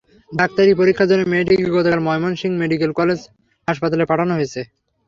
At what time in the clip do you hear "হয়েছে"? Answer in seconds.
4.37-4.61